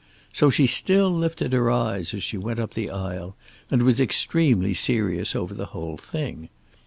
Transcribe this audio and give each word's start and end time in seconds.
So 0.33 0.49
she 0.49 0.65
still 0.65 1.11
lifted 1.11 1.53
her 1.53 1.69
eyes 1.69 2.11
as 2.15 2.23
she 2.23 2.35
went 2.35 2.59
up 2.59 2.73
the 2.73 2.89
aisle, 2.89 3.35
and 3.69 3.83
was 3.83 4.01
extremely 4.01 4.73
serious 4.73 5.35
over 5.35 5.53
the 5.53 5.67
whole 5.77 5.97
thing. 5.97 6.49